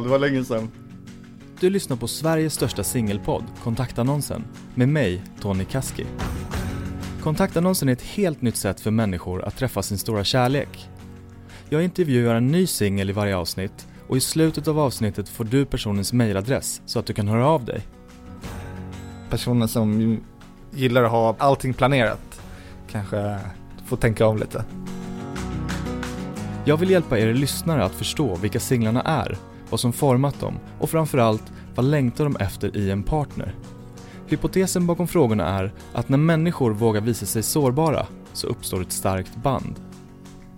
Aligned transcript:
Ja, 0.00 0.04
det 0.04 0.10
var 0.10 0.18
länge 0.18 0.44
sedan. 0.44 0.70
Du 1.60 1.70
lyssnar 1.70 1.96
på 1.96 2.08
Sveriges 2.08 2.54
största 2.54 2.84
singelpodd, 2.84 3.44
Kontaktannonsen, 3.62 4.44
med 4.74 4.88
mig, 4.88 5.22
Tony 5.40 5.64
Kaski. 5.64 6.06
Kontaktannonsen 7.22 7.88
är 7.88 7.92
ett 7.92 8.02
helt 8.02 8.42
nytt 8.42 8.56
sätt 8.56 8.80
för 8.80 8.90
människor 8.90 9.44
att 9.44 9.56
träffa 9.56 9.82
sin 9.82 9.98
stora 9.98 10.24
kärlek. 10.24 10.88
Jag 11.68 11.82
intervjuar 11.82 12.34
en 12.34 12.46
ny 12.46 12.66
singel 12.66 13.10
i 13.10 13.12
varje 13.12 13.36
avsnitt 13.36 13.86
och 14.08 14.16
i 14.16 14.20
slutet 14.20 14.68
av 14.68 14.78
avsnittet 14.78 15.28
får 15.28 15.44
du 15.44 15.64
personens 15.64 16.12
mejladress 16.12 16.82
så 16.86 16.98
att 16.98 17.06
du 17.06 17.12
kan 17.12 17.28
höra 17.28 17.46
av 17.46 17.64
dig. 17.64 17.86
Personer 19.30 19.66
som 19.66 20.20
gillar 20.70 21.02
att 21.02 21.10
ha 21.10 21.36
allting 21.38 21.74
planerat 21.74 22.40
kanske 22.90 23.38
får 23.86 23.96
tänka 23.96 24.26
om 24.26 24.38
lite. 24.38 24.64
Jag 26.64 26.76
vill 26.76 26.90
hjälpa 26.90 27.18
er 27.18 27.34
lyssnare 27.34 27.84
att 27.84 27.94
förstå 27.94 28.36
vilka 28.36 28.60
singlarna 28.60 29.02
är, 29.02 29.38
vad 29.70 29.80
som 29.80 29.92
format 29.92 30.40
dem 30.40 30.58
och 30.78 30.90
framförallt 30.90 31.52
vad 31.74 31.84
längtar 31.84 32.24
de 32.24 32.36
efter 32.36 32.76
i 32.76 32.90
en 32.90 33.02
partner. 33.02 33.54
Hypotesen 34.26 34.86
bakom 34.86 35.08
frågorna 35.08 35.48
är 35.48 35.72
att 35.92 36.08
när 36.08 36.18
människor 36.18 36.70
vågar 36.70 37.00
visa 37.00 37.26
sig 37.26 37.42
sårbara 37.42 38.06
så 38.32 38.46
uppstår 38.46 38.82
ett 38.82 38.92
starkt 38.92 39.36
band. 39.36 39.74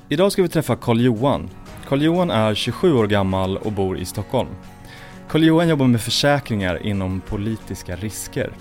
Idag 0.09 0.33
ska 0.33 0.43
vi 0.43 0.49
träffa 0.49 0.77
Karl-Johan. 0.77 1.51
Karl-Johan 1.89 2.31
är 2.31 2.55
27 2.55 2.95
år 2.95 3.07
gammal 3.07 3.57
och 3.57 3.73
bor 3.73 3.99
i 3.99 4.05
Stockholm. 4.05 4.49
Karl-Johan 5.29 5.69
jobbar 5.69 5.87
med 5.87 6.01
försäkringar 6.01 6.87
inom 6.87 7.21
politiska 7.21 7.97
risker. 7.97 8.53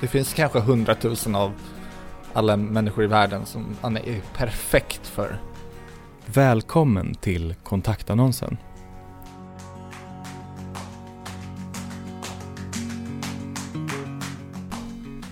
Det 0.00 0.06
finns 0.06 0.34
kanske 0.34 0.60
hundratusen 0.60 1.34
av 1.34 1.52
alla 2.32 2.56
människor 2.56 3.04
i 3.04 3.06
världen 3.06 3.46
som 3.46 3.66
han 3.80 3.96
är 3.96 4.20
perfekt 4.36 5.06
för. 5.06 5.40
Välkommen 6.26 7.14
till 7.14 7.54
kontaktannonsen. 7.62 8.56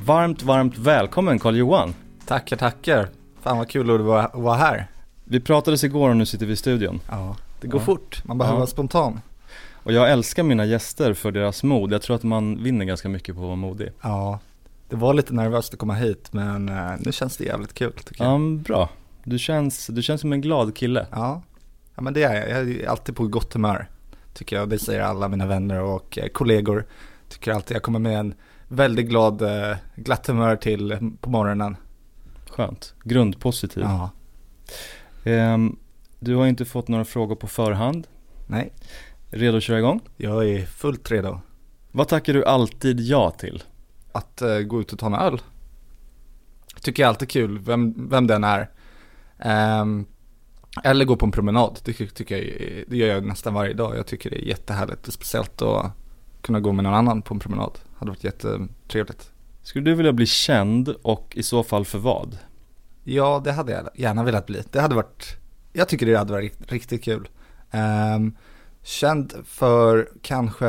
Varmt, 0.09 0.43
varmt 0.43 0.79
välkommen 0.79 1.39
Karl-Johan. 1.39 1.95
Tackar, 2.27 2.57
tackar. 2.57 3.09
Fan 3.43 3.59
vad 3.59 3.69
kul 3.69 3.91
att 3.91 4.31
vara, 4.35 4.55
här. 4.55 4.87
Vi 5.25 5.41
pratades 5.41 5.85
igår 5.85 6.11
och 6.11 6.17
nu 6.17 6.27
sitter 6.27 6.47
vi 6.47 6.53
i 6.53 6.57
studion. 6.57 7.01
Ja, 7.11 7.37
det 7.61 7.67
går 7.69 7.81
Ja. 7.81 7.85
fort. 7.85 8.25
Man 8.25 8.39
behöver 8.39 8.55
Ja. 8.55 8.59
vara 8.59 8.67
spontan. 8.67 9.21
Och 9.73 9.93
jag 9.93 10.11
älskar 10.11 10.43
mina 10.43 10.65
gäster 10.65 11.15
för 11.15 11.33
deras 11.33 11.63
mod. 11.63 11.93
Jag 11.93 12.03
tror 12.03 12.17
att 12.17 12.23
man 12.23 12.63
vinner 12.63 12.85
ganska 12.85 13.09
mycket 13.09 13.35
på 13.35 13.41
att 13.41 13.47
vara 13.47 13.57
modig. 13.57 13.89
Ja, 14.03 14.39
det 14.89 14.97
var 14.97 15.15
lite 15.15 15.35
nervöst 15.35 15.73
att 15.73 15.79
komma 15.79 15.95
hit 15.95 16.29
men 16.33 16.69
eh, 16.69 16.91
nu 16.99 17.13
känns 17.13 17.37
det 17.37 17.45
jävligt 17.45 17.75
kul 17.75 17.93
tycker 17.93 18.25
jag. 18.25 18.33
Ja, 18.33 18.39
men 18.39 18.63
bra. 18.63 18.89
Du 19.25 19.39
känns, 19.39 19.87
du 19.87 20.03
känns 20.03 20.21
som 20.21 20.33
en 20.33 20.41
glad 20.41 20.77
kille. 20.77 21.07
Ja, 21.11 21.43
ja 21.95 22.03
men 22.03 22.15
det 22.15 22.23
är 22.23 22.35
jag. 22.35 22.51
Jag 22.51 22.71
är 22.71 22.89
alltid 22.89 23.17
på 23.17 23.27
gott 23.27 23.53
humör. 23.53 23.89
Tycker 24.35 24.57
jag. 24.57 24.69
Det 24.69 24.79
säger 24.79 25.01
alla 25.01 25.29
mina 25.29 25.47
vänner 25.47 25.81
och 25.83 26.19
eh, 26.19 26.29
kollegor. 26.29 26.87
Tycker 27.29 27.53
alltid 27.53 27.75
jag 27.75 27.83
kommer 27.83 27.99
med 27.99 28.19
en 28.19 28.35
väldigt 28.69 29.09
glad, 29.09 29.43
eh, 29.43 29.77
glatt 29.97 30.27
humör 30.27 30.57
till 30.57 31.11
på 31.21 31.31
morgonen. 31.31 31.77
Skönt. 32.51 32.95
Grundpositiv. 33.05 33.83
Ja, 33.83 34.11
Ehm, 35.25 35.77
du 36.21 36.35
har 36.35 36.47
inte 36.47 36.65
fått 36.65 36.89
några 36.89 37.05
frågor 37.05 37.37
på 37.37 37.47
förhand. 37.47 38.07
nej, 38.47 38.73
Redo 39.31 39.57
att 39.57 39.63
köra 39.63 39.79
igång? 39.79 40.01
jag 40.17 40.49
är 40.49 40.67
fullt 40.67 41.11
redo 41.11 41.41
Vad 41.93 42.09
tackar 42.09 42.33
du 42.35 42.45
alltid 42.45 43.01
ja 43.01 43.31
till? 43.31 43.63
att 44.13 44.43
eh, 44.43 44.59
gå 44.59 44.81
ut 44.81 44.93
och 44.93 44.99
ta 44.99 45.07
en 45.07 45.15
öl. 45.15 45.41
Tycker 46.81 47.03
jag 47.03 47.09
alltid 47.09 47.29
är 47.29 47.31
kul, 47.31 47.59
vem, 47.59 48.09
vem 48.11 48.27
den 48.27 48.45
är. 48.45 48.71
Ehm, 49.39 50.07
eller 50.85 51.05
gå 51.05 51.17
på 51.17 51.27
en 51.27 51.33
promenad, 51.33 51.79
det 51.85 51.93
ty- 51.93 52.09
tycker 52.09 52.37
jag, 52.37 52.85
det 52.89 52.97
gör 52.97 53.07
jag 53.09 53.25
nästan 53.25 53.55
varje 53.55 53.73
dag. 53.75 53.97
Jag 53.97 54.07
tycker 54.07 54.31
det 54.31 54.37
är 54.45 54.49
jättehärligt, 54.49 55.07
och 55.07 55.13
speciellt 55.13 55.63
att 55.63 55.93
kunna 56.43 56.61
gå 56.61 56.73
med 56.73 56.85
någon 56.85 56.95
annan 56.95 57.23
på 57.23 57.35
en 57.35 57.41
promenad. 57.41 57.79
Hade 57.99 58.11
varit 58.11 58.25
jättetrevligt. 58.25 59.31
Skulle 59.63 59.91
du 59.91 59.95
vilja 59.95 60.13
bli 60.13 60.27
känd 60.27 60.89
och 60.89 61.33
i 61.37 61.43
så 61.43 61.63
fall 61.63 61.85
för 61.85 61.99
vad? 61.99 62.39
Ja, 63.05 63.41
det 63.45 63.53
hade 63.53 63.73
jag 63.73 63.89
gärna 63.95 64.25
velat 64.25 64.47
bli. 64.47 64.63
Det 64.71 64.81
hade 64.81 64.95
varit, 64.95 65.37
jag 65.73 65.89
tycker 65.89 66.07
det 66.07 66.15
hade 66.15 66.33
varit 66.33 66.53
rikt- 66.53 66.73
riktigt 66.73 67.05
kul. 67.05 67.29
Um, 68.17 68.37
känd 68.83 69.35
för 69.45 70.09
kanske 70.23 70.67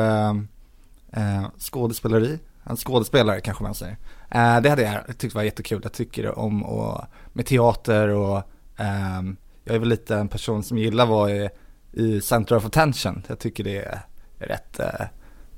uh, 1.16 1.48
skådespeleri, 1.58 2.38
en 2.64 2.76
skådespelare 2.76 3.40
kanske 3.40 3.62
man 3.62 3.74
säger. 3.74 3.96
Eh, 4.30 4.60
det 4.60 4.70
hade 4.70 4.82
jag 4.82 5.18
tyckt 5.18 5.34
var 5.34 5.42
jättekul. 5.42 5.80
Jag 5.82 5.92
tycker 5.92 6.38
om 6.38 6.64
och, 6.64 7.04
med 7.32 7.46
teater 7.46 8.08
och 8.08 8.42
ehm, 8.76 9.36
jag 9.64 9.74
är 9.74 9.78
väl 9.78 9.88
lite 9.88 10.16
en 10.16 10.28
person 10.28 10.62
som 10.62 10.78
gillar 10.78 11.04
att 11.04 11.10
vara 11.10 11.30
i, 11.30 11.50
i 11.92 12.20
center 12.20 12.56
of 12.56 12.66
attention. 12.66 13.22
Jag 13.26 13.38
tycker 13.38 13.64
det 13.64 13.76
är 13.76 14.00
rätt 14.38 14.80
eh, 14.80 15.06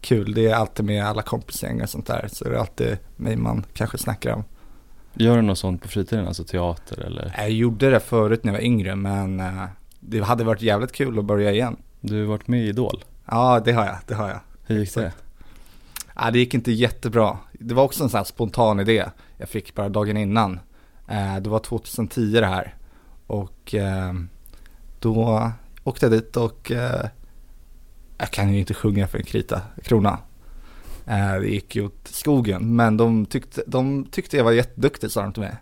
kul. 0.02 0.34
Det 0.34 0.46
är 0.46 0.54
alltid 0.54 0.84
med 0.84 1.04
alla 1.04 1.22
kompisgäng 1.22 1.82
och 1.82 1.88
sånt 1.88 2.06
där. 2.06 2.28
Så 2.32 2.44
det 2.44 2.54
är 2.54 2.58
alltid 2.58 2.98
mig 3.16 3.36
man 3.36 3.64
kanske 3.74 3.98
snackar 3.98 4.32
om. 4.32 4.44
Gör 5.14 5.36
du 5.36 5.42
något 5.42 5.58
sånt 5.58 5.82
på 5.82 5.88
fritiden, 5.88 6.26
alltså 6.26 6.44
teater 6.44 7.00
eller? 7.00 7.34
Jag 7.36 7.50
gjorde 7.50 7.90
det 7.90 8.00
förut 8.00 8.44
när 8.44 8.52
jag 8.52 8.58
var 8.58 8.64
yngre 8.64 8.96
men 8.96 9.40
eh, 9.40 9.64
det 10.00 10.20
hade 10.20 10.44
varit 10.44 10.62
jävligt 10.62 10.92
kul 10.92 11.18
att 11.18 11.24
börja 11.24 11.52
igen. 11.52 11.76
Du 12.00 12.20
har 12.20 12.28
varit 12.28 12.48
med 12.48 12.60
i 12.60 12.68
Idol. 12.68 13.04
Ja, 13.26 13.60
det 13.64 13.72
har 13.72 13.84
jag, 13.84 13.96
det 14.06 14.14
har 14.14 14.28
jag. 14.28 14.40
Hur 14.66 14.78
gick 14.78 14.94
det? 14.94 15.12
Ja, 16.14 16.30
det 16.30 16.38
gick 16.38 16.54
inte 16.54 16.72
jättebra. 16.72 17.38
Det 17.52 17.74
var 17.74 17.84
också 17.84 18.04
en 18.04 18.10
sån 18.10 18.18
här 18.18 18.24
spontan 18.24 18.80
idé 18.80 19.04
jag 19.36 19.48
fick 19.48 19.74
bara 19.74 19.88
dagen 19.88 20.16
innan. 20.16 20.60
Eh, 21.08 21.36
det 21.36 21.50
var 21.50 21.58
2010 21.58 22.40
det 22.40 22.46
här. 22.46 22.74
Och 23.26 23.74
eh, 23.74 24.12
då 24.98 25.50
åkte 25.84 26.06
jag 26.06 26.12
dit 26.12 26.36
och 26.36 26.72
jag 28.22 28.30
kan 28.30 28.52
ju 28.52 28.58
inte 28.58 28.74
sjunga 28.74 29.06
för 29.06 29.18
en 29.18 29.24
krita, 29.24 29.60
krona. 29.84 30.18
Eh, 31.06 31.34
det 31.40 31.48
gick 31.48 31.76
ju 31.76 31.84
åt 31.84 32.08
skogen, 32.08 32.76
men 32.76 32.96
de 32.96 33.26
tyckte, 33.26 33.62
de 33.66 34.04
tyckte 34.04 34.36
jag 34.36 34.44
var 34.44 34.52
jätteduktig 34.52 35.10
sa 35.10 35.22
de 35.22 35.32
till 35.32 35.42
mig. 35.42 35.56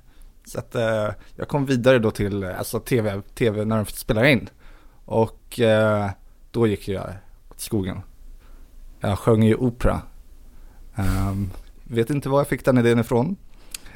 Så 0.44 0.58
att 0.58 0.74
eh, 0.74 1.08
jag 1.36 1.48
kom 1.48 1.66
vidare 1.66 1.98
då 1.98 2.10
till 2.10 2.44
alltså 2.44 2.80
tv, 2.80 3.22
tv 3.34 3.64
när 3.64 3.76
de 3.76 3.86
spelade 3.86 4.30
in. 4.30 4.48
Och 5.04 5.60
eh, 5.60 6.10
då 6.50 6.66
gick 6.66 6.88
jag 6.88 7.10
åt 7.50 7.60
skogen. 7.60 8.00
Jag 9.00 9.18
sjöng 9.18 9.42
ju 9.42 9.54
opera. 9.54 10.02
Um, 10.96 11.50
vet 11.84 12.10
inte 12.10 12.28
var 12.28 12.40
jag 12.40 12.48
fick 12.48 12.64
den 12.64 12.78
idén 12.78 12.98
ifrån. 12.98 13.36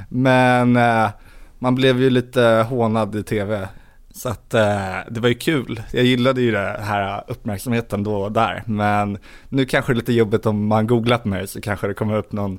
Men 0.08 0.76
eh, 0.76 1.10
man 1.58 1.74
blev 1.74 2.00
ju 2.00 2.10
lite 2.10 2.66
hånad 2.68 3.14
i 3.14 3.22
tv. 3.22 3.68
Så 4.16 4.28
att 4.28 4.54
eh, 4.54 4.96
det 5.10 5.20
var 5.20 5.28
ju 5.28 5.34
kul. 5.34 5.82
Jag 5.92 6.04
gillade 6.04 6.40
ju 6.40 6.50
det 6.50 6.80
här 6.80 7.24
uppmärksamheten 7.28 8.04
då 8.04 8.14
och 8.16 8.32
där. 8.32 8.62
Men 8.66 9.18
nu 9.48 9.66
kanske 9.66 9.92
det 9.92 9.94
är 9.94 9.96
lite 9.96 10.12
jobbigt 10.12 10.46
om 10.46 10.66
man 10.66 10.86
googlar 10.86 11.18
på 11.18 11.28
mig 11.28 11.46
så 11.46 11.60
kanske 11.60 11.86
det 11.86 11.94
kommer 11.94 12.16
upp 12.16 12.32
någon 12.32 12.58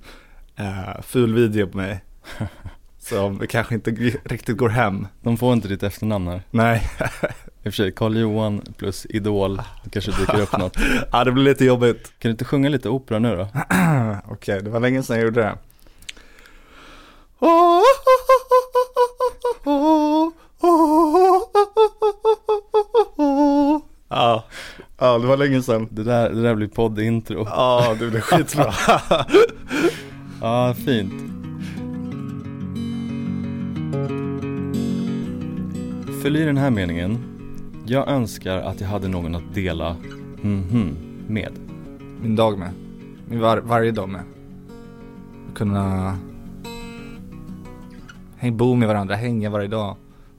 eh, 0.55 1.01
ful 1.01 1.33
video 1.33 1.67
på 1.67 1.77
mig. 1.77 2.03
Som 2.99 3.47
kanske 3.47 3.75
inte 3.75 3.91
riktigt 4.23 4.57
går 4.57 4.69
hem. 4.69 5.07
De 5.21 5.37
får 5.37 5.53
inte 5.53 5.67
ditt 5.67 5.83
efternamn 5.83 6.27
här. 6.27 6.41
Nej, 6.51 6.81
I 6.99 7.59
och 7.59 7.63
för 7.63 7.71
sig, 7.71 7.91
Karl 7.91 8.17
Johan 8.17 8.61
plus 8.77 9.05
Idol, 9.09 9.61
det 9.83 9.89
kanske 9.89 10.11
dyker 10.11 10.41
upp 10.41 10.57
något. 10.57 10.77
ja, 11.11 11.23
det 11.23 11.31
blir 11.31 11.43
lite 11.43 11.65
jobbigt. 11.65 12.03
Kan 12.19 12.29
du 12.29 12.31
inte 12.31 12.45
sjunga 12.45 12.69
lite 12.69 12.89
opera 12.89 13.19
nu 13.19 13.35
då? 13.35 13.47
Okej, 14.33 14.61
det 14.63 14.69
var 14.69 14.79
länge 14.79 15.03
sedan 15.03 15.15
jag 15.15 15.25
gjorde 15.25 15.41
det. 15.41 15.57
Ja, 17.39 17.83
ja 25.15 25.19
det 25.19 25.27
var 25.27 25.37
länge 25.37 25.61
sedan. 25.61 25.87
Det 25.91 26.03
där, 26.03 26.29
det 26.29 26.41
där 26.41 26.55
blir 26.55 26.67
poddintro. 26.67 27.45
Ja, 27.49 27.95
det 27.99 28.07
blev 28.07 28.21
skitbra. 28.21 28.73
Ja, 30.41 30.73
fint. 30.73 31.13
Fyll 36.23 36.35
i 36.35 36.45
den 36.45 36.57
här 36.57 36.69
meningen. 36.69 37.17
Jag 37.85 38.07
önskar 38.09 38.57
att 38.57 38.81
jag 38.81 38.87
hade 38.87 39.07
någon 39.07 39.35
att 39.35 39.53
dela 39.53 39.95
mhm 40.41 40.95
med. 41.27 41.51
Min 42.21 42.35
dag 42.35 42.59
med. 42.59 42.71
Min 43.27 43.39
var, 43.39 43.57
varje 43.57 43.91
dag 43.91 44.09
med. 44.09 44.23
Kunna 45.55 46.17
häng, 48.37 48.57
bo 48.57 48.75
med 48.75 48.87
varandra, 48.87 49.15
hänga 49.15 49.49
varje 49.49 49.67
dag. 49.67 49.95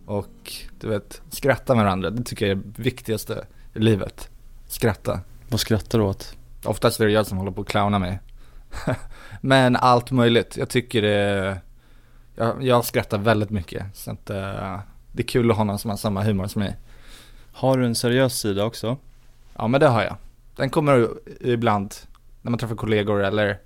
Och 0.06 0.52
du 0.80 0.88
vet, 0.88 1.22
skratta 1.28 1.74
med 1.74 1.84
varandra. 1.84 2.10
Det 2.10 2.22
tycker 2.22 2.46
jag 2.46 2.58
är 2.58 2.62
det 2.64 2.82
viktigaste 2.82 3.46
i 3.74 3.78
livet. 3.78 4.30
Skratta. 4.66 5.20
Vad 5.48 5.60
skrattar 5.60 5.98
du 5.98 6.04
åt? 6.04 6.36
Oftast 6.64 7.00
är 7.00 7.06
det 7.06 7.12
jag 7.12 7.26
som 7.26 7.38
håller 7.38 7.50
på 7.50 7.60
att 7.60 7.68
clowna 7.68 7.98
mig. 7.98 8.18
Men 9.40 9.76
allt 9.76 10.10
möjligt. 10.10 10.56
Jag 10.56 10.68
tycker 10.68 11.02
det, 11.02 11.58
jag, 12.34 12.62
jag 12.62 12.84
skrattar 12.84 13.18
väldigt 13.18 13.50
mycket. 13.50 13.96
Så 13.96 14.10
att, 14.10 14.30
eh, 14.30 14.78
det 15.12 15.22
är 15.22 15.26
kul 15.26 15.50
att 15.50 15.56
ha 15.56 15.64
någon 15.64 15.78
som 15.78 15.90
har 15.90 15.96
samma 15.96 16.22
humor 16.22 16.46
som 16.46 16.60
mig. 16.60 16.76
Har 17.52 17.78
du 17.78 17.86
en 17.86 17.94
seriös 17.94 18.38
sida 18.38 18.64
också? 18.64 18.96
Ja 19.56 19.68
men 19.68 19.80
det 19.80 19.88
har 19.88 20.02
jag. 20.02 20.16
Den 20.56 20.70
kommer 20.70 21.08
ibland 21.40 21.94
när 22.42 22.50
man 22.50 22.58
träffar 22.58 22.76
kollegor 22.76 23.24
eller 23.24 23.58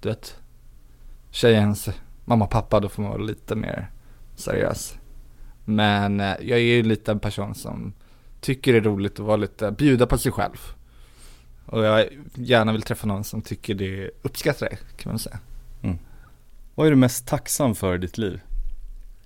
du 0.00 0.08
vet 0.08 0.36
tjejens 1.30 1.88
mamma 2.24 2.44
och 2.44 2.50
pappa 2.50 2.80
då 2.80 2.88
får 2.88 3.02
man 3.02 3.12
vara 3.12 3.22
lite 3.22 3.54
mer 3.54 3.90
seriös. 4.34 4.94
Men 5.64 6.20
eh, 6.20 6.26
jag 6.40 6.58
är 6.58 6.62
ju 6.62 6.82
lite 6.82 7.12
en 7.12 7.20
person 7.20 7.54
som 7.54 7.92
tycker 8.42 8.72
det 8.72 8.78
är 8.78 8.82
roligt 8.82 9.20
att 9.20 9.26
vara 9.26 9.36
lite, 9.36 9.70
bjuda 9.70 10.06
på 10.06 10.18
sig 10.18 10.32
själv. 10.32 10.74
Och 11.66 11.84
jag 11.84 12.08
gärna 12.34 12.72
vill 12.72 12.82
träffa 12.82 13.06
någon 13.06 13.24
som 13.24 13.42
tycker 13.42 13.74
det 13.74 14.10
uppskattar 14.22 14.68
det, 14.70 14.78
kan 14.96 15.12
man 15.12 15.18
säga. 15.18 15.38
Vad 16.74 16.86
är 16.86 16.90
du 16.90 16.96
mest 16.96 17.26
tacksam 17.26 17.74
för 17.74 17.94
i 17.94 17.98
ditt 17.98 18.18
liv? 18.18 18.40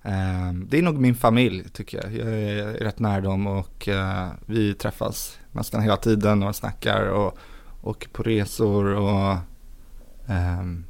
Ehm, 0.03 0.67
Det 0.69 0.77
är 0.77 0.81
nog 0.81 0.97
min 0.97 1.15
familj 1.15 1.69
tycker 1.69 2.03
jag. 2.03 2.15
Jag 2.15 2.33
är 2.33 2.73
rätt 2.73 2.99
nära 2.99 3.21
dem 3.21 3.47
och 3.47 3.87
eh, 3.87 4.27
vi 4.45 4.73
träffas 4.73 5.39
nästan 5.51 5.81
hela 5.81 5.97
tiden 5.97 6.43
och 6.43 6.55
snackar 6.55 7.05
och 7.05 7.37
åker 7.81 8.09
på 8.09 8.23
resor 8.23 8.85
och 8.85 9.35
ehm, 10.27 10.85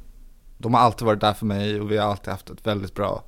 de 0.58 0.74
har 0.74 0.80
alltid 0.80 1.06
varit 1.06 1.20
där 1.20 1.34
för 1.34 1.46
mig 1.46 1.80
och 1.80 1.90
vi 1.90 1.96
har 1.96 2.10
alltid 2.10 2.28
haft 2.28 2.50
ett 2.50 2.66
väldigt 2.66 2.94
bra 2.94 3.24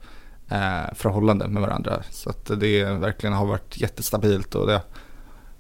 eh, 0.51 0.95
förhållande 0.95 1.49
med 1.49 1.63
varandra. 1.63 2.03
Så 2.11 2.31
att 2.31 2.51
det 2.61 2.85
verkligen 2.85 3.33
har 3.35 3.47
varit 3.47 3.81
jättestabilt 3.81 4.55
och 4.55 4.67
det 4.67 4.83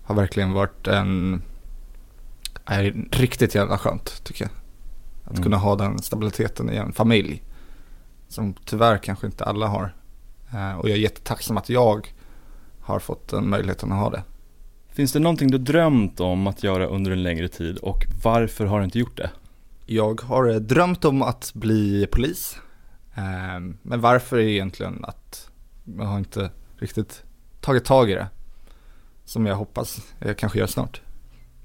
har 0.03 0.15
verkligen 0.15 0.53
varit 0.53 0.87
en, 0.87 1.43
är 2.65 3.07
riktigt 3.11 3.55
jävla 3.55 3.79
skönt 3.79 4.25
tycker 4.25 4.45
jag. 4.45 4.51
Att 5.25 5.31
Mm. 5.31 5.43
kunna 5.43 5.57
ha 5.57 5.77
den 5.77 5.99
stabiliteten 5.99 6.71
i 6.71 6.77
en 6.77 6.93
familj. 6.93 7.43
Som 8.29 8.55
tyvärr 8.65 8.99
kanske 8.99 9.27
inte 9.27 9.45
alla 9.45 9.67
har. 9.67 9.95
Eh, 10.55 10.79
Och 10.79 10.89
jag 10.89 10.97
är 10.97 11.01
jättetacksam 11.01 11.57
att 11.57 11.69
jag 11.69 12.15
har 12.81 12.99
fått 12.99 13.29
den 13.29 13.49
möjligheten 13.49 13.93
att 13.93 13.99
ha 13.99 14.11
det. 14.11 14.23
Finns 14.89 15.13
det 15.13 15.19
någonting 15.19 15.51
du 15.51 15.59
drömt 15.59 16.21
om 16.21 16.47
att 16.47 16.63
göra 16.63 16.87
under 16.87 17.11
en 17.11 17.23
längre 17.23 17.49
tid 17.49 17.79
och 17.79 18.05
varför 18.25 18.65
har 18.67 18.79
du 18.79 18.85
inte 18.85 18.99
gjort 18.99 19.17
det? 19.17 19.31
Jag 19.87 20.21
har 20.21 20.49
eh, 20.49 20.57
drömt 20.57 21.05
om 21.05 21.23
att 21.23 21.51
bli 21.55 22.07
polis. 22.13 22.57
Eh, 23.21 23.61
Men 23.83 24.01
varför 24.01 24.37
är 24.37 24.43
egentligen 24.43 25.05
att 25.05 25.51
jag 25.99 26.05
har 26.05 26.19
inte 26.19 26.51
riktigt 26.79 27.23
tagit 27.61 27.85
tag 27.85 28.11
i 28.11 28.15
det. 28.15 28.29
Som 29.25 29.47
jag 29.47 29.57
hoppas 29.57 30.01
jag 30.19 30.39
kanske 30.39 30.59
gör 30.59 30.67
snart. 30.67 31.01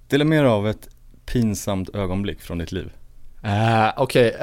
Dela 0.07 0.25
med 0.25 0.43
dig 0.43 0.51
av 0.51 0.67
ett 0.67 0.89
pinsamt 1.25 1.89
ögonblick 1.89 2.41
från 2.41 2.57
ditt 2.57 2.71
liv. 2.71 2.91
Uh, 3.43 3.93
Okej, 3.97 4.35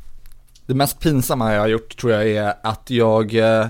det 0.66 0.74
mest 0.74 1.00
pinsamma 1.00 1.52
jag 1.52 1.60
har 1.60 1.68
gjort 1.68 1.96
tror 1.96 2.12
jag 2.12 2.28
är 2.28 2.54
att 2.62 2.90
jag, 2.90 3.34
eh, 3.34 3.66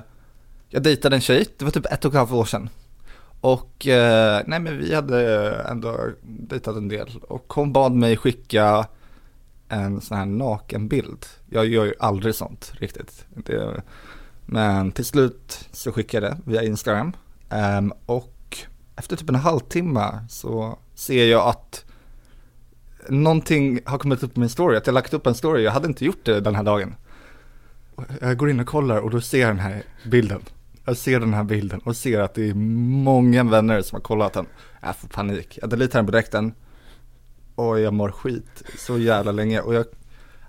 jag 0.69 0.83
dejtade 0.83 1.17
en 1.17 1.21
tjej, 1.21 1.47
det 1.59 1.65
var 1.65 1.73
typ 1.73 1.87
ett 1.87 2.05
och 2.05 2.13
ett 2.13 2.19
halvt 2.19 2.33
år 2.33 2.45
sedan. 2.45 2.69
Och 3.41 3.87
eh, 3.87 4.43
nej 4.47 4.61
men 4.61 4.79
vi 4.79 4.95
hade 4.95 5.53
ändå 5.53 5.99
dejtat 6.23 6.77
en 6.77 6.89
del 6.89 7.21
och 7.29 7.53
hon 7.53 7.73
bad 7.73 7.93
mig 7.93 8.17
skicka 8.17 8.87
en 9.71 10.01
sån 10.01 10.17
här 10.17 10.27
nakenbild. 10.27 11.27
Jag 11.51 11.67
gör 11.67 11.85
ju 11.85 11.95
aldrig 11.99 12.35
sånt 12.35 12.73
riktigt. 12.79 13.27
Det, 13.35 13.83
men 14.47 14.93
till 14.93 15.05
slut 15.05 15.69
så 15.73 15.93
skickade 15.93 16.27
jag 16.27 16.37
det 16.37 16.43
via 16.51 16.63
Instagram. 16.63 17.13
Um, 17.79 17.93
och 18.07 18.59
efter 18.97 19.17
typ 19.17 19.29
en 19.29 19.35
halvtimme 19.35 20.25
så 20.29 20.79
ser 20.95 21.27
jag 21.27 21.49
att 21.49 21.85
någonting 23.09 23.81
har 23.85 23.99
kommit 23.99 24.23
upp 24.23 24.35
på 24.35 24.41
min 24.41 24.49
story, 24.49 24.77
att 24.77 24.87
jag 24.87 24.95
lagt 24.95 25.15
upp 25.15 25.27
en 25.27 25.35
story, 25.35 25.63
jag 25.63 25.73
hade 25.73 25.89
inte 25.89 26.05
gjort 26.05 26.25
det 26.25 26.41
den 26.41 26.55
här 26.55 26.63
dagen. 26.63 26.95
Jag 28.21 28.37
går 28.37 28.51
in 28.51 28.61
och 28.61 28.67
kollar 28.67 28.99
och 28.99 29.11
då 29.11 29.21
ser 29.21 29.41
jag 29.41 29.51
den 29.51 29.59
här 29.59 29.83
bilden. 30.05 30.41
Jag 30.85 30.97
ser 30.97 31.21
den 31.21 31.35
här 31.35 31.45
bilden 31.45 31.81
och 31.81 31.97
ser 31.97 32.21
att 32.21 32.35
det 32.35 32.51
är 32.51 32.55
många 33.05 33.45
vänner 33.45 33.83
som 33.83 33.97
har 33.97 34.03
kollat 34.03 34.33
den. 34.33 34.47
Jag 34.81 34.97
får 34.97 35.09
panik, 35.09 35.59
jag 35.63 35.71
deletar 35.71 35.99
den 35.99 36.07
på 36.07 36.13
direkten. 36.13 36.55
Och 37.69 37.81
jag 37.81 37.95
mår 37.95 38.11
skit 38.11 38.63
så 38.79 38.99
jävla 38.99 39.33
länge 39.33 39.61
och 39.61 39.75
jag, 39.75 39.85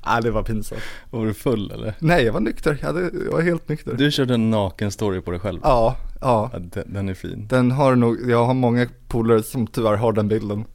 nej 0.06 0.22
det 0.22 0.32
var 0.32 0.44
pinsamt. 0.44 0.82
Var 1.10 1.26
du 1.26 1.34
full 1.34 1.72
eller? 1.72 1.94
Nej 2.00 2.24
jag 2.24 2.34
var 2.34 2.40
nykter, 2.40 2.78
jag, 2.82 2.88
hade, 2.88 3.02
jag 3.26 3.32
var 3.32 3.42
helt 3.42 3.70
nykter. 3.70 3.94
Du 3.94 4.12
körde 4.12 4.34
en 4.34 4.50
naken 4.52 4.92
story 4.92 5.22
på 5.22 5.32
dig 5.32 5.40
själv? 5.40 5.60
Ja, 5.64 5.96
ja. 6.22 6.50
Ja, 6.54 6.60
den, 6.60 6.94
den 6.94 7.10
är 7.10 7.14
fin. 7.14 7.48
Den 7.48 7.72
har 7.72 7.96
nog, 7.96 8.30
jag 8.30 8.46
har 8.46 8.54
många 8.54 8.88
polare 9.08 9.44
som 9.44 9.68
tyvärr 9.68 9.96
har 9.96 10.14
den 10.14 10.28
bilden. 10.28 10.66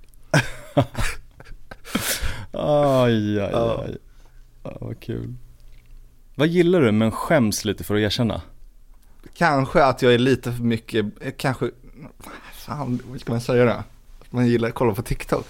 Aj, 2.53 3.41
aj, 3.41 3.50
Ja. 3.53 3.85
aj. 3.87 3.97
Ja, 4.62 4.77
vad 4.81 5.00
kul. 5.00 5.35
Vad 6.35 6.49
gillar 6.49 6.81
du 6.81 6.93
men 6.93 7.11
skäms 7.12 7.65
lite 7.65 7.85
för 7.85 7.94
att 7.94 8.00
erkänna? 8.00 8.41
Kanske 9.35 9.85
att 9.85 10.03
jag 10.03 10.15
är 10.15 10.19
lite 10.19 10.53
för 10.53 10.62
mycket, 10.62 11.06
kanske, 11.37 11.71
fan, 12.53 13.03
vad 13.11 13.21
ska 13.21 13.33
man 13.33 13.41
säga 13.41 13.65
då? 13.65 13.83
Man 14.31 14.47
gillar 14.47 14.69
att 14.69 14.75
kolla 14.75 14.94
på 14.94 15.03
TikTok. 15.03 15.47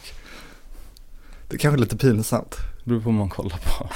Det 1.49 1.57
är 1.57 1.59
kanske 1.59 1.79
är 1.79 1.81
lite 1.81 1.97
pinsamt. 1.97 2.57
Det 2.85 2.91
beror 2.91 3.01
på 3.01 3.05
vad 3.05 3.15
man 3.15 3.29
kollar 3.29 3.59
på. 3.59 3.89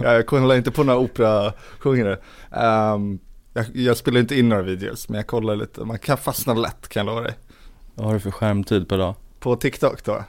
Jag 0.04 0.26
kollar 0.26 0.54
inte 0.54 0.70
på 0.70 0.84
några 0.84 0.98
operasjungare. 0.98 2.18
Um, 2.50 3.18
jag, 3.52 3.66
jag 3.74 3.96
spelar 3.96 4.20
inte 4.20 4.38
in 4.38 4.48
några 4.48 4.62
videos, 4.62 5.08
men 5.08 5.16
jag 5.16 5.26
kollar 5.26 5.56
lite. 5.56 5.84
Man 5.84 5.98
kan 5.98 6.16
fastna 6.16 6.54
lätt, 6.54 6.88
kan 6.88 7.06
jag 7.06 7.14
lova 7.14 7.26
dig. 7.26 7.34
Vad 7.94 8.06
har 8.06 8.14
du 8.14 8.20
för 8.20 8.30
skärmtid 8.30 8.88
per 8.88 8.98
dag? 8.98 9.14
På 9.40 9.56
TikTok 9.56 10.04
då? 10.04 10.24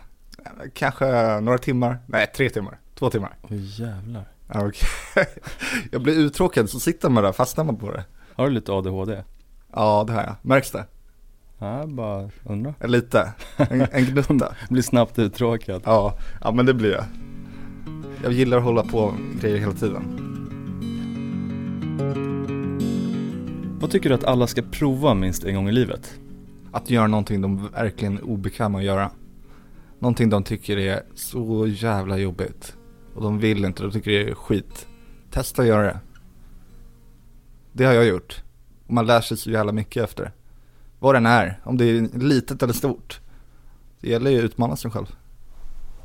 Kanske 0.73 1.05
några 1.39 1.57
timmar, 1.57 1.99
nej 2.07 2.31
tre 2.35 2.49
timmar, 2.49 2.79
två 2.95 3.09
timmar. 3.09 3.37
Åh 3.41 3.49
jävlar. 3.53 4.25
Ja, 4.53 4.67
okej. 4.67 4.89
Jag 5.91 6.01
blir 6.01 6.13
uttråkad 6.13 6.69
så 6.69 6.79
sitter 6.79 7.09
man 7.09 7.23
där, 7.23 7.31
fastnar 7.31 7.63
man 7.63 7.75
på 7.75 7.91
det. 7.91 8.05
Har 8.35 8.47
du 8.47 8.53
lite 8.53 8.71
ADHD? 8.71 9.23
Ja, 9.73 10.03
det 10.07 10.13
har 10.13 10.21
jag. 10.21 10.35
Märks 10.41 10.71
det? 10.71 10.85
Ja, 11.59 11.79
jag 11.79 11.89
bara 11.89 12.29
undrar. 12.43 12.73
Eh, 12.79 12.87
Lite. 12.89 13.33
En, 13.57 13.81
en 13.91 14.05
gnutta. 14.05 14.55
Blir 14.69 14.81
snabbt 14.81 15.19
uttråkad. 15.19 15.81
Ja, 15.85 16.17
ja 16.41 16.51
men 16.51 16.65
det 16.65 16.73
blir 16.73 16.91
jag. 16.91 17.05
Jag 18.23 18.33
gillar 18.33 18.57
att 18.57 18.63
hålla 18.63 18.83
på 18.83 19.11
med 19.11 19.41
grejer 19.41 19.57
hela 19.57 19.73
tiden. 19.73 20.31
Vad 23.81 23.91
tycker 23.91 24.09
du 24.09 24.15
att 24.15 24.23
alla 24.23 24.47
ska 24.47 24.61
prova 24.61 25.13
minst 25.13 25.43
en 25.43 25.55
gång 25.55 25.69
i 25.69 25.71
livet? 25.71 26.19
Att 26.71 26.89
göra 26.89 27.07
någonting 27.07 27.41
de 27.41 27.67
verkligen 27.67 28.17
är 28.17 28.23
obekväma 28.25 28.77
att 28.77 28.83
göra. 28.83 29.11
Någonting 29.99 30.29
de 30.29 30.43
tycker 30.43 30.77
är 30.77 31.03
så 31.15 31.67
jävla 31.67 32.17
jobbigt. 32.17 32.77
Och 33.15 33.21
de 33.21 33.39
vill 33.39 33.65
inte, 33.65 33.83
de 33.83 33.91
tycker 33.91 34.11
det 34.11 34.29
är 34.29 34.35
skit. 34.35 34.87
Testa 35.31 35.61
att 35.61 35.67
göra 35.67 35.83
det. 35.83 35.99
Det 37.71 37.85
har 37.85 37.93
jag 37.93 38.05
gjort. 38.05 38.43
Och 38.87 38.93
man 38.93 39.05
lär 39.05 39.21
sig 39.21 39.37
så 39.37 39.51
jävla 39.51 39.71
mycket 39.71 40.03
efter 40.03 40.23
det. 40.23 40.31
Vad 40.99 41.15
den 41.15 41.25
är, 41.25 41.59
om 41.63 41.77
det 41.77 41.85
är 41.85 42.19
litet 42.19 42.63
eller 42.63 42.73
stort. 42.73 43.19
Det 44.01 44.09
gäller 44.09 44.31
ju 44.31 44.37
att 44.37 44.43
utmana 44.43 44.75
sig 44.75 44.91
själv. 44.91 45.15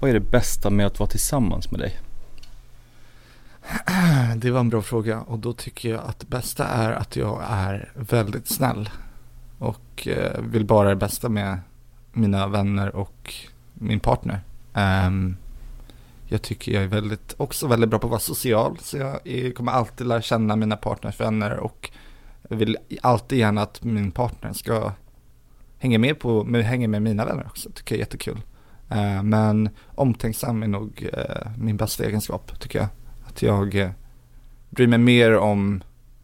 Vad 0.01 0.11
är 0.11 0.15
det 0.15 0.31
bästa 0.31 0.71
med 0.71 0.87
att 0.87 0.99
vara 0.99 1.11
tillsammans 1.11 1.71
med 1.71 1.81
dig? 1.81 1.99
Det 4.37 4.51
var 4.51 4.61
en 4.61 4.69
bra 4.69 4.83
fråga 4.83 5.21
och 5.21 5.39
då 5.39 5.53
tycker 5.53 5.91
jag 5.91 6.01
att 6.05 6.19
det 6.19 6.27
bästa 6.27 6.67
är 6.67 6.93
att 6.93 7.17
jag 7.17 7.43
är 7.49 7.93
väldigt 7.95 8.49
snäll. 8.49 8.91
Och 9.59 10.09
eh, 10.09 10.41
vill 10.41 10.65
bara 10.65 10.89
det 10.89 10.97
bästa 10.97 11.29
med 11.29 11.59
mina 12.13 12.47
vänner 12.47 12.97
och 12.97 13.35
min 13.75 14.01
partner. 14.01 14.41
Ehm, 14.75 15.37
jag 16.27 16.43
tycker 16.43 16.73
jag 16.73 16.83
är 16.83 16.89
väldigt, 16.89 17.35
också 17.37 17.67
väldigt 17.67 17.91
bra 17.91 17.99
på 17.99 18.07
att 18.07 18.11
vara 18.11 18.21
social. 18.21 18.79
Så 18.81 18.97
jag 18.97 19.55
kommer 19.55 19.73
alltid 19.73 20.07
lära 20.07 20.23
känna 20.23 20.57
mina 20.57 20.77
partners 20.77 21.21
vänner 21.21 21.57
och 21.57 21.91
jag 22.51 22.57
vill 22.57 22.77
alltid 23.03 23.39
gärna 23.39 23.63
att 23.63 23.85
min 23.85 24.11
partner 24.11 24.53
ska 24.53 24.93
hänga 25.79 25.99
med 25.99 26.19
på, 26.19 26.45
hänga 26.45 26.89
med 26.89 27.03
mina 27.03 27.25
vänner 27.25 27.47
också. 27.47 27.71
Tycker 27.71 27.95
jag 27.95 27.99
är 27.99 28.03
jättekul. 28.03 28.41
Eh, 28.89 29.23
men 29.23 29.71
omtänksam 29.95 30.63
är 30.63 30.69
nog 30.69 31.09
eh, 31.13 31.51
min 31.59 31.77
bästa 31.77 32.05
egenskap 32.05 32.61
tycker 32.61 32.79
jag. 32.79 32.89
Att 33.27 33.43
jag 33.43 33.75
eh, 33.75 33.91
bryr 34.71 34.87
mig 34.87 34.99
mer 34.99 35.37
om, 35.37 35.83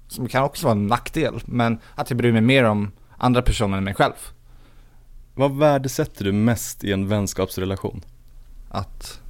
som 0.09 0.28
kan 0.28 0.42
också 0.42 0.66
vara 0.66 0.73
en 0.73 0.87
nackdel, 0.87 1.42
men 1.45 1.78
att 1.95 2.11
jag 2.11 2.16
bryr 2.16 2.33
mig 2.33 2.40
mer 2.40 2.64
om 2.64 2.90
andra 3.16 3.42
personer 3.42 3.78
än 3.78 3.85
mig 3.85 3.95
själv. 3.95 4.14
Vad 5.35 5.56
värdesätter 5.56 6.25
du 6.25 6.33
mest 6.33 6.85
i 6.85 6.92
en 6.92 7.09
vänskapsrelation? 7.09 8.04
Att 8.68 9.21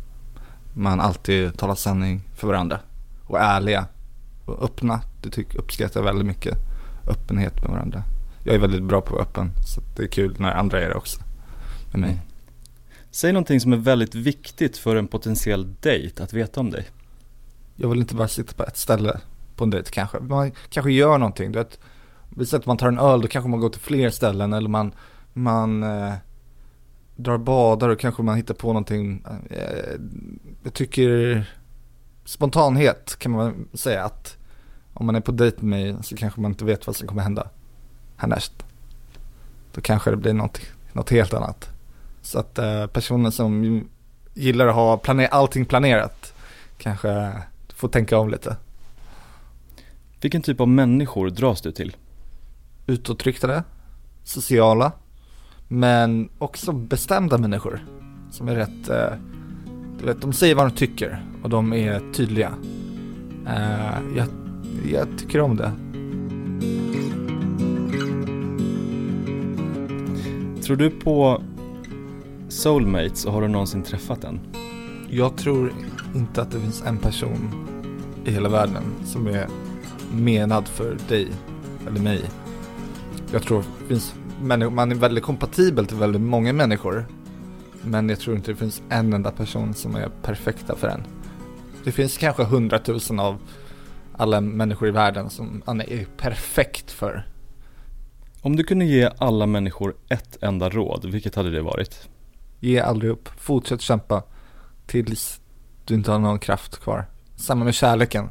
man 0.75 1.01
alltid 1.01 1.59
talar 1.59 1.75
sanning 1.75 2.21
för 2.35 2.49
varandra 2.49 2.81
och 3.27 3.39
är 3.39 3.57
ärliga 3.57 3.87
och 4.45 4.63
öppna. 4.63 5.01
Det 5.23 5.31
tycker, 5.31 5.59
uppskattar 5.59 6.01
jag 6.01 6.05
väldigt 6.05 6.27
mycket. 6.27 6.59
Öppenhet 7.07 7.63
med 7.63 7.71
varandra. 7.71 8.03
Jag 8.45 8.55
är 8.55 8.59
väldigt 8.59 8.83
bra 8.83 9.01
på 9.01 9.07
att 9.07 9.13
vara 9.13 9.23
öppen, 9.23 9.51
så 9.67 9.81
det 9.97 10.03
är 10.03 10.07
kul 10.07 10.37
när 10.39 10.53
andra 10.53 10.81
är 10.81 10.89
det 10.89 10.95
också. 10.95 11.21
Med 11.93 12.01
mig. 12.01 12.21
Säg 13.11 13.33
någonting 13.33 13.61
som 13.61 13.73
är 13.73 13.77
väldigt 13.77 14.15
viktigt 14.15 14.77
för 14.77 14.97
en 14.97 15.09
potentiell 15.09 15.75
dejt 15.81 16.23
att 16.23 16.33
veta 16.33 16.61
om 16.61 16.71
dig. 16.71 16.89
Jag 17.77 17.89
vill 17.89 17.99
inte 17.99 18.15
bara 18.15 18.29
sitta 18.29 18.53
på 18.53 18.63
ett 18.63 18.77
ställe 18.77 19.21
på 19.57 19.65
en 19.65 19.71
dejt 19.71 19.91
kanske. 19.91 20.19
Man 20.19 20.53
kanske 20.69 20.93
gör 20.93 21.19
någonting. 21.19 21.53
Du 21.53 21.59
vet, 21.59 21.79
vi 22.37 22.47
säger 22.47 22.61
att 22.61 22.67
man 22.67 22.77
tar 22.77 22.89
en 22.89 22.99
öl, 22.99 23.21
då 23.21 23.29
kanske 23.29 23.49
man 23.49 23.61
går 23.61 23.69
till 23.69 23.81
fler 23.81 24.11
ställen 24.11 24.53
eller 24.53 24.69
man, 24.69 24.93
man 25.33 25.83
eh, 25.83 26.15
drar 27.17 27.39
badar 27.39 27.89
och 27.89 28.01
kanske 28.01 28.23
man 28.23 28.37
hittar 28.37 28.55
på 28.55 28.67
någonting. 28.67 29.25
Eh, 29.51 30.01
jag 30.63 30.73
tycker 30.73 31.45
spontanhet 32.25 33.17
kan 33.19 33.33
man 33.33 33.69
säga 33.75 34.05
att 34.05 34.37
om 34.97 35.07
man 35.07 35.17
är 35.17 35.21
på 35.21 35.33
dejt 35.33 35.57
med 35.63 35.95
mig 35.95 35.97
så 36.03 36.17
kanske 36.17 36.41
man 36.41 36.51
inte 36.51 36.65
vet 36.65 36.87
vad 36.87 36.97
som 36.97 37.09
kommer 37.09 37.23
hända 37.23 37.49
härnäst. 38.17 38.53
Då 39.73 39.81
kanske 39.81 40.11
det 40.11 40.17
blir 40.17 40.33
något, 40.33 40.61
något 40.93 41.11
helt 41.11 41.35
annat. 41.35 41.69
Så 42.23 42.39
att 42.39 42.59
eh, 42.59 42.87
personer 42.87 43.31
som 43.31 43.85
gillar 44.35 44.67
att 44.67 44.75
ha 44.75 44.97
planer- 44.97 45.29
allting 45.31 45.65
planerat 45.65 46.35
kanske 46.79 47.33
får 47.69 47.89
tänka 47.89 48.19
om 48.19 48.31
lite. 48.31 48.57
Vilken 50.21 50.43
typ 50.43 50.61
av 50.61 50.69
människor 50.69 51.31
dras 51.31 51.61
du 51.61 51.73
till? 51.73 51.97
Utåtriktade, 52.87 53.63
sociala, 54.25 54.93
men 55.69 56.29
också 56.39 56.73
bestämda 56.73 57.39
människor. 57.39 57.87
som 58.31 58.49
är 58.49 58.55
rätt, 58.55 58.89
eh, 58.89 59.19
du 59.99 60.07
vet, 60.07 60.21
de 60.21 60.33
säger 60.33 60.55
vad 60.55 60.67
de 60.67 60.77
tycker 60.77 61.25
och 61.43 61.51
de 61.51 61.73
är 61.73 62.13
tydliga. 62.13 62.53
Eh, 63.47 64.17
jag, 64.17 64.27
jag 64.85 65.09
tycker 65.19 65.41
om 65.41 65.57
det. 65.57 65.73
Tror 70.63 70.77
du 70.77 70.91
på 70.91 71.43
soulmates 72.49 73.25
och 73.25 73.33
har 73.33 73.43
du 73.43 73.49
någonsin 73.49 73.83
träffat 73.83 74.25
en? 74.25 74.41
Jag 75.11 75.37
tror 75.37 75.73
inte 76.15 76.43
att 76.43 76.51
det 76.51 76.61
finns 76.61 76.83
en 76.87 76.99
person 76.99 77.67
i 78.25 78.31
hela 78.31 78.49
världen 78.49 78.83
som 79.05 79.27
är 79.27 79.49
menad 80.13 80.69
för 80.69 80.97
dig 81.09 81.29
eller 81.87 82.01
mig. 82.01 82.23
Jag 83.33 83.43
tror 83.43 83.65
det 83.81 83.89
finns 83.89 84.15
människor, 84.43 84.71
man 84.71 84.93
är 84.93 84.97
väldigt 84.97 85.25
kompatibel 85.25 85.87
till 85.87 85.97
väldigt 85.97 86.23
många 86.23 86.53
människor. 86.53 87.07
Men 87.83 88.09
jag 88.09 88.21
tror 88.21 88.37
inte 88.37 88.51
det 88.51 88.57
finns 88.57 88.83
en 88.89 89.13
enda 89.13 89.31
person 89.31 89.75
som 89.75 89.97
är 89.97 90.09
perfekta 90.23 90.77
för 90.77 90.89
en. 90.89 91.03
Det 91.85 91.93
finns 91.93 92.19
kanske 92.19 92.45
hundratusen 92.45 93.21
av 93.21 93.39
alla 94.17 94.41
människor 94.41 94.89
i 94.89 94.91
världen 94.91 95.31
som 95.31 95.63
man 95.67 95.81
är 95.81 96.07
perfekt 96.17 96.91
för. 96.91 97.27
Om 98.41 98.57
du 98.57 98.65
kunde 98.65 98.85
ge 98.85 99.11
alla 99.19 99.47
människor 99.47 99.97
ett 100.09 100.43
enda 100.43 100.69
råd, 100.69 101.05
vilket 101.05 101.35
hade 101.35 101.51
det 101.51 101.63
varit? 101.63 102.09
Ge 102.61 102.81
aldrig 102.81 103.11
upp, 103.11 103.29
fortsätt 103.39 103.81
kämpa 103.81 104.23
tills 104.87 105.41
du 105.85 105.95
inte 105.95 106.13
har 106.13 106.19
någon 106.19 106.39
kraft 106.39 106.79
kvar. 106.81 107.07
Samma 107.37 107.65
med 107.65 107.75
kärleken. 107.75 108.31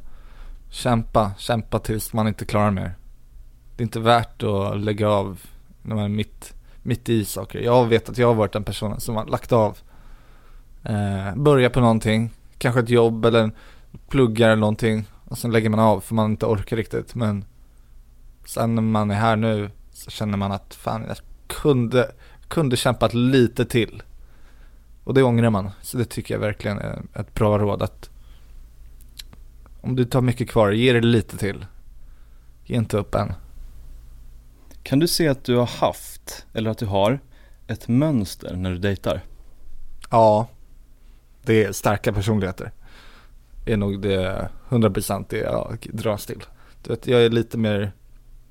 Kämpa, 0.69 1.31
kämpa 1.37 1.79
tills 1.79 2.13
man 2.13 2.27
inte 2.27 2.45
klarar 2.45 2.71
mer. 2.71 2.95
Det 3.75 3.81
är 3.81 3.85
inte 3.85 3.99
värt 3.99 4.43
att 4.43 4.79
lägga 4.79 5.09
av 5.09 5.41
när 5.81 5.95
man 5.95 6.03
är 6.03 6.09
mitt, 6.09 6.53
mitt 6.83 7.09
i 7.09 7.25
saker. 7.25 7.59
Jag 7.59 7.85
vet 7.85 8.09
att 8.09 8.17
jag 8.17 8.27
har 8.27 8.33
varit 8.33 8.53
den 8.53 8.63
personen 8.63 8.99
som 8.99 9.15
har 9.15 9.25
lagt 9.25 9.51
av. 9.51 9.77
Eh, 10.83 11.35
börja 11.35 11.69
på 11.69 11.79
någonting, 11.79 12.29
kanske 12.57 12.79
ett 12.79 12.89
jobb 12.89 13.25
eller 13.25 13.51
pluggar 14.07 14.47
eller 14.47 14.59
någonting. 14.59 15.05
Och 15.35 15.39
sen 15.39 15.51
lägger 15.51 15.69
man 15.69 15.79
av 15.79 15.99
för 16.01 16.15
man 16.15 16.31
inte 16.31 16.45
orkar 16.45 16.77
riktigt. 16.77 17.15
Men 17.15 17.45
sen 18.45 18.75
när 18.75 18.81
man 18.81 19.11
är 19.11 19.15
här 19.15 19.35
nu 19.35 19.71
så 19.91 20.11
känner 20.11 20.37
man 20.37 20.51
att 20.51 20.75
fan 20.75 21.05
jag 21.07 21.17
kunde, 21.47 22.11
kunde 22.47 22.77
kämpat 22.77 23.13
lite 23.13 23.65
till. 23.65 24.03
Och 25.03 25.13
det 25.13 25.23
ångrar 25.23 25.49
man. 25.49 25.69
Så 25.81 25.97
det 25.97 26.05
tycker 26.05 26.33
jag 26.33 26.41
verkligen 26.41 26.77
är 26.77 27.01
ett 27.13 27.33
bra 27.33 27.59
råd 27.59 27.81
att 27.81 28.09
om 29.81 29.95
du 29.95 30.05
tar 30.05 30.21
mycket 30.21 30.49
kvar, 30.49 30.71
ge 30.71 30.93
det 30.93 31.01
lite 31.01 31.37
till. 31.37 31.65
Ge 32.63 32.75
inte 32.75 32.97
upp 32.97 33.15
än. 33.15 33.33
Kan 34.83 34.99
du 34.99 35.07
se 35.07 35.27
att 35.27 35.43
du 35.43 35.55
har 35.55 35.67
haft, 35.67 36.45
eller 36.53 36.69
att 36.69 36.77
du 36.77 36.85
har, 36.85 37.19
ett 37.67 37.87
mönster 37.87 38.55
när 38.55 38.71
du 38.71 38.77
dejtar? 38.77 39.21
Ja, 40.09 40.47
det 41.41 41.63
är 41.63 41.71
starka 41.71 42.13
personligheter. 42.13 42.71
Är 43.65 43.77
nog 43.77 44.01
det 44.01 44.49
100% 44.69 45.25
det 45.29 45.37
jag 45.37 45.87
dras 45.93 46.25
till. 46.25 46.43
Du 46.83 46.89
vet, 46.89 47.07
jag 47.07 47.25
är 47.25 47.29
lite 47.29 47.57
mer, 47.57 47.91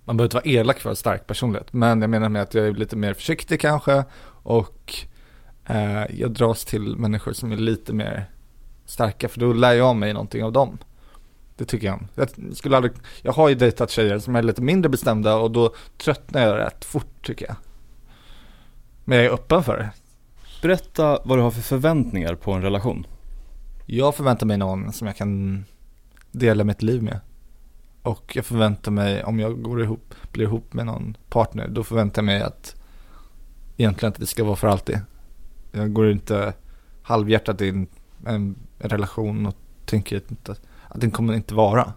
man 0.05 0.17
behöver 0.17 0.27
inte 0.27 0.37
vara 0.37 0.61
elak 0.61 0.77
för 0.77 0.81
att 0.81 0.85
vara 0.85 0.95
stark 0.95 1.27
personlighet. 1.27 1.73
Men 1.73 2.01
jag 2.01 2.11
menar 2.11 2.29
med 2.29 2.43
att 2.43 2.55
jag 2.55 2.67
är 2.67 2.73
lite 2.73 2.97
mer 2.97 3.15
försiktig 3.15 3.61
kanske. 3.61 4.05
Och 4.27 4.95
eh, 5.67 6.05
jag 6.21 6.31
dras 6.31 6.65
till 6.65 6.97
människor 6.97 7.33
som 7.33 7.53
är 7.53 7.57
lite 7.57 7.93
mer 7.93 8.31
starka. 8.87 9.29
För 9.29 9.41
då 9.41 9.53
lär 9.53 9.73
jag 9.73 9.97
mig 9.97 10.13
någonting 10.13 10.45
av 10.45 10.53
dem. 10.53 10.79
Det 11.57 11.65
tycker 11.65 11.87
jag. 11.87 12.07
Jag, 12.15 12.29
skulle 12.57 12.77
aldrig, 12.77 12.93
jag 13.23 13.33
har 13.33 13.49
ju 13.49 13.55
dejtat 13.55 13.91
tjejer 13.91 14.19
som 14.19 14.37
är 14.37 14.43
lite 14.43 14.63
mindre 14.63 14.89
bestämda 14.89 15.37
och 15.37 15.51
då 15.51 15.75
tröttnar 15.99 16.43
jag 16.43 16.59
rätt 16.59 16.85
fort 16.85 17.27
tycker 17.27 17.47
jag. 17.47 17.57
Men 19.05 19.19
jag 19.19 19.27
är 19.27 19.31
öppen 19.31 19.63
för 19.63 19.77
det. 19.77 19.91
Berätta 20.63 21.19
vad 21.25 21.39
du 21.39 21.43
har 21.43 21.51
för 21.51 21.61
förväntningar 21.61 22.35
på 22.35 22.53
en 22.53 22.63
relation. 22.63 23.07
Jag 23.87 24.15
förväntar 24.15 24.47
mig 24.47 24.57
någon 24.57 24.93
som 24.93 25.07
jag 25.07 25.17
kan 25.17 25.65
dela 26.33 26.65
mitt 26.65 26.83
liv 26.83 27.03
med. 27.03 27.21
Och 28.03 28.37
jag 28.37 28.45
förväntar 28.45 28.91
mig, 28.91 29.25
om 29.25 29.41
jag 29.41 29.63
går 29.63 29.83
ihop, 29.83 30.15
blir 30.33 30.45
ihop 30.45 30.73
med 30.73 30.87
någon 30.87 31.17
partner, 31.29 31.69
då 31.69 31.85
förväntar 31.85 32.23
jag 32.23 32.27
mig 32.27 32.43
att 32.43 32.77
egentligen 33.77 34.13
att 34.13 34.21
det 34.21 34.27
ska 34.27 34.45
vara 34.45 34.57
för 34.57 34.69
alltid. 34.69 35.01
Jag 35.73 35.93
går 35.93 36.11
inte 36.11 36.53
halvhjärtat 37.03 37.61
in 37.61 37.87
en 38.27 38.57
relation 38.79 39.47
och 39.47 39.57
tänker 39.85 40.17
inte 40.17 40.53
att 40.89 41.01
den 41.01 41.11
kommer 41.11 41.35
inte 41.35 41.55
vara. 41.55 41.93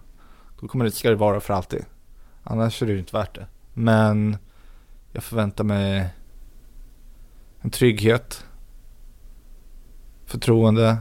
Då 0.60 0.68
kommer 0.68 0.86
det, 0.86 0.92
ska 0.92 1.10
det 1.10 1.16
vara 1.16 1.40
för 1.40 1.54
alltid. 1.54 1.86
Annars 2.44 2.82
är 2.82 2.88
det 2.88 3.00
inte 3.00 3.18
värt 3.18 3.36
det. 3.36 3.48
Men 3.74 4.38
jag 5.12 5.24
förväntar 5.24 5.64
mig 5.64 6.10
en 7.62 7.70
trygghet, 7.70 8.46
förtroende, 10.26 10.98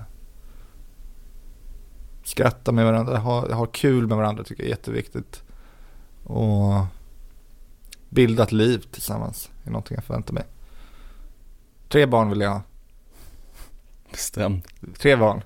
skratta 2.27 2.73
med 2.73 2.85
varandra, 2.85 3.19
ha, 3.19 3.55
ha 3.55 3.67
kul 3.67 4.07
med 4.07 4.17
varandra 4.17 4.45
tycker 4.45 4.63
jag 4.63 4.67
är 4.67 4.71
jätteviktigt. 4.71 5.43
Och 6.25 6.85
bilda 8.09 8.43
ett 8.43 8.53
liv 8.53 8.79
tillsammans 8.91 9.51
är 9.65 9.71
någonting 9.71 9.95
jag 9.95 10.05
förväntar 10.05 10.35
mig. 10.35 10.45
Tre 11.89 12.07
barn 12.07 12.31
vill 12.31 12.41
jag 12.41 12.51
ha. 12.51 12.63
Bestämt. 14.11 14.67
Tre 14.99 15.17
barn. 15.17 15.43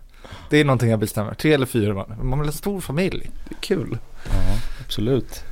Det 0.51 0.57
är 0.57 0.65
någonting 0.65 0.91
jag 0.91 1.01
bestämmer. 1.01 1.35
Tre 1.35 1.53
eller 1.53 1.67
fyra 1.67 1.95
barn. 1.95 2.17
Man 2.23 2.39
vill 2.39 2.49
ha 2.49 2.53
en 2.53 2.53
stor 2.53 2.81
familj. 2.81 3.31
Det 3.49 3.55
är 3.55 3.61
kul. 3.61 3.99
Ja, 4.25 4.57
absolut. 4.85 5.45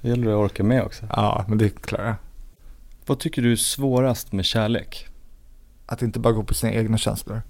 Det 0.00 0.08
gäller 0.08 0.30
att 0.30 0.36
orka 0.36 0.62
med 0.62 0.82
också. 0.82 1.06
Ja, 1.10 1.44
men 1.48 1.58
det 1.58 1.82
klarar 1.82 2.06
jag. 2.06 2.16
Vad 3.06 3.18
tycker 3.18 3.42
du 3.42 3.52
är 3.52 3.56
svårast 3.56 4.32
med 4.32 4.44
kärlek? 4.44 5.06
Att 5.86 6.02
inte 6.02 6.18
bara 6.18 6.32
gå 6.32 6.42
på 6.42 6.54
sina 6.54 6.72
egna 6.72 6.98
känslor. 6.98 7.42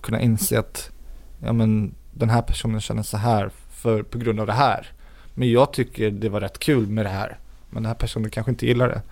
Kunna 0.00 0.20
inse 0.20 0.58
att 0.58 0.90
ja, 1.38 1.52
men, 1.52 1.94
den 2.12 2.30
här 2.30 2.42
personen 2.42 2.80
känner 2.80 3.02
så 3.02 3.16
här 3.16 3.50
för, 3.70 4.02
på 4.02 4.18
grund 4.18 4.40
av 4.40 4.46
det 4.46 4.52
här. 4.52 4.86
Men 5.34 5.50
jag 5.50 5.72
tycker 5.72 6.10
det 6.10 6.28
var 6.28 6.40
rätt 6.40 6.58
kul 6.58 6.86
med 6.86 7.04
det 7.04 7.10
här. 7.10 7.38
Men 7.70 7.82
den 7.82 7.88
här 7.88 7.94
personen 7.94 8.30
kanske 8.30 8.50
inte 8.50 8.66
gillar 8.66 8.88
det. 8.88 9.02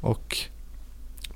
Och 0.00 0.36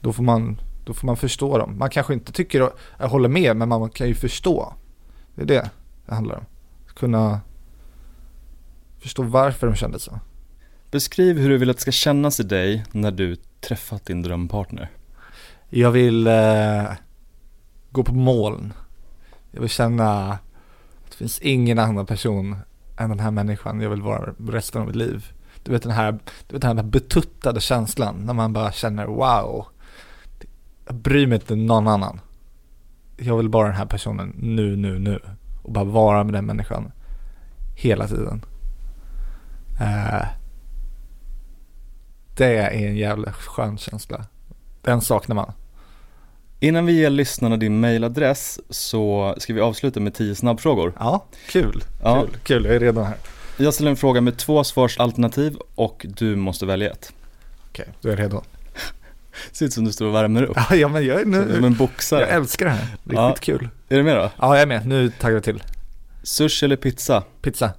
då 0.00 0.12
får 0.12 0.22
man 0.22 0.60
då 0.84 0.94
får 0.94 1.06
man 1.06 1.16
förstå 1.16 1.58
dem. 1.58 1.78
Man 1.78 1.90
kanske 1.90 2.14
inte 2.14 2.32
tycker 2.32 2.60
att 2.60 2.76
jag 2.98 3.08
håller 3.08 3.28
med, 3.28 3.56
men 3.56 3.68
man 3.68 3.90
kan 3.90 4.08
ju 4.08 4.14
förstå. 4.14 4.74
Det 5.34 5.42
är 5.42 5.46
det 5.46 5.70
det 6.06 6.14
handlar 6.14 6.36
om. 6.36 6.44
Kunna 6.94 7.40
förstå 8.98 9.22
varför 9.22 9.66
de 9.66 9.76
kände 9.76 9.98
så. 9.98 10.20
Beskriv 10.90 11.38
hur 11.38 11.48
du 11.48 11.58
vill 11.58 11.70
att 11.70 11.76
det 11.76 11.82
ska 11.82 11.90
kännas 11.90 12.40
i 12.40 12.42
dig 12.42 12.84
när 12.92 13.10
du 13.10 13.36
träffat 13.60 14.06
din 14.06 14.22
drömpartner. 14.22 14.90
Jag 15.68 15.90
vill 15.90 16.26
eh, 16.26 16.84
gå 17.90 18.04
på 18.04 18.14
moln. 18.14 18.72
Jag 19.56 19.60
vill 19.60 19.70
känna 19.70 20.32
att 20.32 21.10
det 21.10 21.16
finns 21.16 21.38
ingen 21.38 21.78
annan 21.78 22.06
person 22.06 22.56
än 22.96 23.10
den 23.10 23.20
här 23.20 23.30
människan 23.30 23.80
jag 23.80 23.90
vill 23.90 24.02
vara 24.02 24.34
resten 24.38 24.80
av 24.80 24.86
mitt 24.86 24.96
liv. 24.96 25.32
Du 25.62 25.72
vet 25.72 25.82
den 25.82 25.92
här, 25.92 26.12
du 26.46 26.52
vet 26.52 26.62
den 26.62 26.78
här 26.78 26.84
betuttade 26.84 27.60
känslan 27.60 28.26
när 28.26 28.34
man 28.34 28.52
bara 28.52 28.72
känner 28.72 29.06
wow 29.06 29.66
jag 30.86 30.94
bryr 30.94 31.26
mig 31.26 31.36
inte 31.36 31.54
någon 31.54 31.88
annan. 31.88 32.20
Jag 33.16 33.36
vill 33.36 33.48
bara 33.48 33.66
den 33.66 33.76
här 33.76 33.86
personen 33.86 34.34
nu, 34.38 34.76
nu, 34.76 34.98
nu. 34.98 35.20
Och 35.62 35.72
bara 35.72 35.84
vara 35.84 36.24
med 36.24 36.34
den 36.34 36.46
människan 36.46 36.92
hela 37.76 38.08
tiden. 38.08 38.44
Uh, 39.80 40.26
det 42.36 42.56
är 42.56 42.70
en 42.70 42.96
jävla 42.96 43.32
skön 43.32 43.78
känsla. 43.78 44.24
Den 44.82 45.00
saknar 45.00 45.36
man. 45.36 45.52
Innan 46.60 46.86
vi 46.86 46.92
ger 46.92 47.10
lyssnarna 47.10 47.56
din 47.56 47.80
mailadress 47.80 48.60
så 48.70 49.34
ska 49.38 49.54
vi 49.54 49.60
avsluta 49.60 50.00
med 50.00 50.14
tio 50.14 50.34
snabbfrågor. 50.34 50.92
Ja, 50.98 51.26
kul. 51.48 51.84
Ja. 52.02 52.22
Kul, 52.22 52.36
kul. 52.42 52.64
Jag 52.64 52.74
är 52.74 52.80
redo 52.80 53.00
här. 53.00 53.16
Jag 53.56 53.74
ställer 53.74 53.90
en 53.90 53.96
fråga 53.96 54.20
med 54.20 54.36
två 54.36 54.64
svarsalternativ 54.64 55.56
och 55.74 56.06
du 56.08 56.36
måste 56.36 56.66
välja 56.66 56.90
ett. 56.90 57.12
Okej, 57.68 57.88
då 58.00 58.08
är 58.08 58.16
redo. 58.16 58.42
Ser 59.52 59.66
ut 59.66 59.72
som 59.72 59.84
du 59.84 59.92
står 59.92 60.06
och 60.06 60.14
värmer 60.14 60.42
upp. 60.42 60.56
Ja, 60.70 60.88
men 60.88 61.06
jag 61.06 61.20
är 61.20 61.24
nu. 61.24 61.54
Som 61.54 61.64
en 61.64 61.74
boxare. 61.74 62.20
Jag 62.20 62.30
älskar 62.30 62.66
det 62.66 62.72
här. 62.72 62.86
Riktigt 62.86 63.16
ja. 63.16 63.34
kul. 63.40 63.68
Är 63.88 63.96
du 63.96 64.02
med 64.02 64.16
då? 64.16 64.30
Ja, 64.40 64.54
jag 64.54 64.62
är 64.62 64.66
med. 64.66 64.86
Nu 64.86 65.10
taggar 65.10 65.36
jag 65.36 65.44
till. 65.44 65.62
Sushi 66.22 66.64
eller 66.64 66.76
pizza? 66.76 67.22
Pizza. 67.42 67.72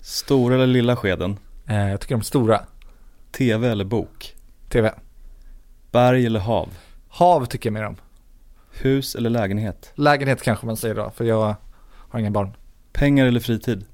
Stora 0.00 0.54
eller 0.54 0.66
lilla 0.66 0.96
skeden? 0.96 1.38
Eh, 1.66 1.90
jag 1.90 2.00
tycker 2.00 2.14
de 2.14 2.22
stora. 2.22 2.60
TV 3.32 3.68
eller 3.68 3.84
bok? 3.84 4.34
TV. 4.68 4.92
Berg 5.90 6.26
eller 6.26 6.40
hav? 6.40 6.68
Hav 7.08 7.46
tycker 7.46 7.68
jag 7.68 7.74
mer 7.74 7.84
om. 7.84 7.96
Hus 8.80 9.14
eller 9.14 9.30
lägenhet? 9.30 9.92
Lägenhet 9.94 10.42
kanske 10.42 10.66
man 10.66 10.76
säger 10.76 10.94
då, 10.94 11.10
för 11.10 11.24
jag 11.24 11.56
har 12.08 12.20
inga 12.20 12.30
barn. 12.30 12.56
Pengar 12.92 13.26
eller 13.26 13.40
fritid? 13.40 13.84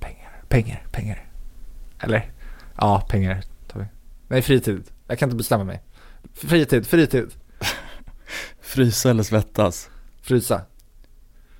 Pengar, 0.00 0.42
pengar, 0.48 0.86
pengar. 0.92 1.26
Eller? 2.00 2.30
Ja, 2.76 3.06
pengar 3.08 3.42
Nej, 4.32 4.42
fritid. 4.42 4.82
Jag 5.06 5.18
kan 5.18 5.28
inte 5.28 5.36
bestämma 5.36 5.64
mig. 5.64 5.82
Fritid, 6.34 6.86
fritid. 6.86 7.34
Frysa 8.60 9.10
eller 9.10 9.22
svettas? 9.22 9.90
Frysa. 10.22 10.62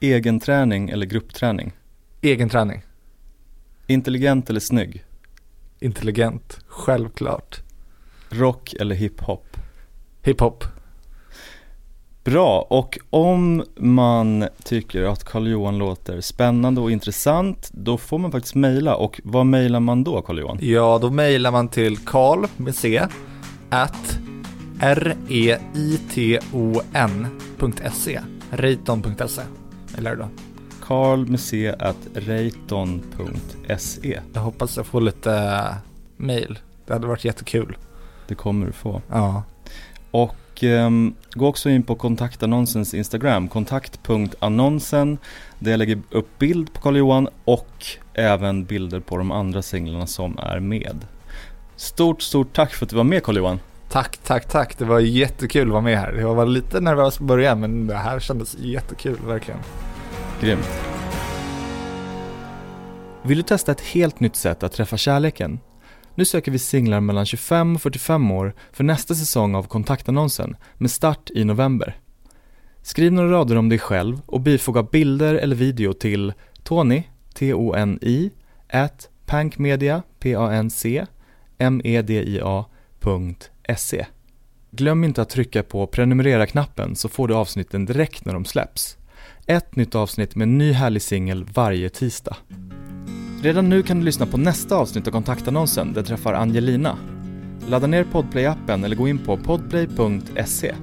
Egen 0.00 0.40
träning 0.40 0.90
eller 0.90 1.07
gruppträning? 1.07 1.73
Egen 2.21 2.49
träning. 2.49 2.83
Intelligent 3.87 4.50
eller 4.50 4.61
snygg? 4.61 5.04
Intelligent, 5.81 6.59
självklart. 6.66 7.61
Rock 8.28 8.75
eller 8.81 8.95
hiphop? 8.95 9.51
Hiphop. 10.25 10.64
Bra, 12.25 12.67
och 12.71 12.99
om 13.11 13.64
man 13.76 14.49
tycker 14.64 15.02
att 15.02 15.25
Carl-Johan 15.25 15.79
låter 15.79 16.21
spännande 16.21 16.81
och 16.81 16.91
intressant, 16.91 17.71
då 17.73 17.99
får 17.99 18.19
man 18.19 18.33
faktiskt 18.33 18.55
mejla. 18.55 18.97
Och 18.97 19.21
vad 19.25 19.47
mejlar 19.47 19.81
man 19.81 20.05
då, 20.05 20.23
Carl-Johan? 20.23 20.59
Ja, 20.61 20.99
då 21.02 21.11
mejlar 21.11 21.50
man 21.50 21.69
till 21.69 21.99
karl 21.99 22.47
med 22.57 22.75
c 22.75 23.02
at 23.71 24.19
reiton.se 24.79 25.11
reiton.se 28.50 29.43
eller 29.99 30.17
då. 30.17 30.29
Carl 30.83 31.26
med 31.26 31.41
c 31.41 31.75
at 31.79 31.99
reiton.se 32.14 33.41
Jag 34.33 34.41
hoppas 34.41 34.76
jag 34.76 34.87
får 34.87 35.00
lite 35.00 35.35
äh, 35.35 35.75
mejl. 36.17 36.59
Det 36.87 36.93
hade 36.93 37.07
varit 37.07 37.25
jättekul. 37.25 37.76
Det 38.29 38.35
kommer 38.35 38.67
du 38.67 38.73
få. 38.73 39.02
Ja. 39.09 39.43
Och 40.12 40.62
um, 40.62 41.14
gå 41.33 41.47
också 41.47 41.71
in 41.71 41.83
på 41.83 41.95
kontaktannonsens 41.95 42.95
Instagram, 42.95 43.49
kontakt.annonsen, 43.49 45.19
där 45.59 45.71
jag 45.71 45.78
lägger 45.78 46.02
upp 46.11 46.38
bild 46.38 46.73
på 46.73 46.81
Carl-Johan 46.81 47.28
och 47.45 47.87
även 48.14 48.64
bilder 48.64 49.00
på 49.00 49.16
de 49.16 49.31
andra 49.31 49.62
singlarna 49.62 50.07
som 50.07 50.38
är 50.38 50.61
med. 50.61 51.07
Stort, 51.76 52.23
stort 52.23 52.52
tack 52.52 52.75
för 52.75 52.87
att 52.87 52.90
du 52.90 52.97
var 52.97 53.04
med 53.04 53.23
Carl-Johan. 53.23 53.61
Tack, 53.90 54.16
tack, 54.16 54.49
tack. 54.49 54.78
Det 54.78 54.85
var 54.85 55.00
jättekul 55.00 55.66
att 55.66 55.73
vara 55.73 55.83
med 55.83 55.99
här. 55.99 56.12
Jag 56.12 56.35
var 56.35 56.47
lite 56.47 56.81
nervös 56.81 57.21
i 57.21 57.25
början 57.25 57.61
men 57.61 57.87
det 57.87 57.97
här 57.97 58.21
kändes 58.21 58.57
jättekul 58.59 59.19
verkligen. 59.26 59.61
Grymt. 60.40 60.71
Vill 63.23 63.37
du 63.37 63.42
testa 63.42 63.73
ett 63.73 63.81
helt 63.81 64.21
nytt 64.21 64.37
sätt 64.37 64.62
att 64.62 64.73
träffa 64.73 64.97
kärleken? 64.97 65.61
Nu 66.14 66.25
söker 66.25 66.52
vi 66.52 66.59
singlar 66.59 67.00
mellan 67.00 67.26
25 67.26 67.75
och 67.75 67.83
45 67.83 68.31
år 68.31 68.54
för 68.73 68.85
nästa 68.85 69.14
säsong 69.14 69.54
av 69.54 69.62
kontaktannonsen 69.62 70.57
med 70.78 70.90
start 70.90 71.31
i 71.31 71.45
november. 71.45 71.97
Skriv 72.83 73.12
några 73.12 73.31
rader 73.31 73.57
om 73.57 73.69
dig 73.69 73.78
själv 73.78 74.21
och 74.26 74.40
bifoga 74.40 74.83
bilder 74.83 75.35
eller 75.35 75.57
video 75.57 75.92
till 75.92 76.33
Tony, 76.62 77.02
T-O-N-I, 77.35 78.31
at 78.69 79.09
pankmedia, 79.26 80.02
P-A-N-C, 80.19 81.07
M-E-D-I-A. 81.59 82.64
Glöm 84.71 85.04
inte 85.04 85.23
att 85.23 85.31
trycka 85.31 85.62
på 85.62 85.87
prenumerera-knappen 85.87 86.97
så 86.97 87.09
får 87.09 87.28
du 87.28 87.35
avsnitten 87.35 87.87
direkt 87.87 88.25
när 88.25 88.33
de 88.33 88.45
släpps. 88.45 88.97
Ett 89.47 89.76
nytt 89.76 89.95
avsnitt 89.95 90.35
med 90.35 90.49
en 90.49 90.59
ny 90.59 90.73
härlig 90.73 91.02
singel 91.02 91.45
varje 91.45 91.88
tisdag. 91.88 92.37
Redan 93.42 93.68
nu 93.68 93.82
kan 93.82 93.99
du 93.99 94.04
lyssna 94.04 94.26
på 94.26 94.37
nästa 94.37 94.76
avsnitt 94.76 95.08
av 95.08 95.12
kontaktannonsen 95.12 95.92
där 95.92 96.02
träffar 96.02 96.34
Angelina. 96.34 96.99
Ladda 97.68 97.87
ner 97.87 98.04
Podplay-appen 98.04 98.84
eller 98.84 98.96
gå 98.96 99.08
in 99.08 99.18
på 99.18 99.37
podplay.se. 99.37 100.75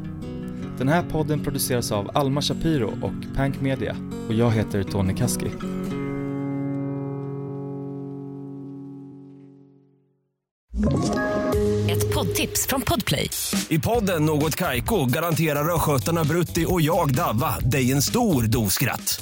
Den 0.77 0.87
här 0.87 1.03
podden 1.03 1.43
produceras 1.43 1.91
av 1.91 2.11
Alma 2.13 2.41
Shapiro 2.41 2.87
och 3.01 3.35
Pank 3.35 3.61
Media 3.61 3.95
och 4.27 4.33
jag 4.33 4.51
heter 4.51 4.83
Tony 4.83 5.15
Kaski. 5.15 5.45
Ett 11.89 12.13
poddtips 12.13 12.67
från 12.67 12.81
Podplay. 12.81 13.29
I 13.69 13.79
podden 13.79 14.25
Något 14.25 14.55
Kaiko 14.55 15.05
garanterar 15.05 15.75
östgötarna 15.75 16.23
Brutti 16.23 16.65
och 16.67 16.81
jag, 16.81 17.15
Davva, 17.15 17.59
dig 17.59 17.91
en 17.91 18.01
stor 18.01 18.43
dos 18.43 18.73
skratt. 18.73 19.21